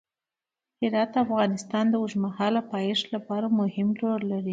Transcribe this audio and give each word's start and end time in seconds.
هرات 0.81 1.09
د 1.13 1.15
افغانستان 1.25 1.85
د 1.89 1.95
اوږدمهاله 2.01 2.61
پایښت 2.73 3.05
لپاره 3.15 3.55
مهم 3.59 3.87
رول 4.01 4.21
لري. 4.33 4.49